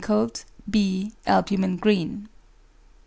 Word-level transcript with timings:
b, 0.67 1.11
albumen 1.27 1.77
green. 1.77 2.27